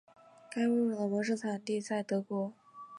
[0.49, 2.51] 该物种的模式产地在德国。